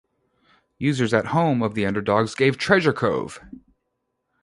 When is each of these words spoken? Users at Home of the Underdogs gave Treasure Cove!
Users 0.79 1.13
at 1.13 1.27
Home 1.27 1.61
of 1.61 1.75
the 1.75 1.85
Underdogs 1.85 2.33
gave 2.33 2.57
Treasure 2.57 2.91
Cove! 2.91 3.39